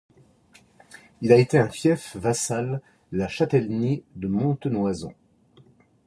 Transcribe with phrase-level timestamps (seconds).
[1.21, 5.13] Il a été un fief vassal de la châtellenie de Montenoison.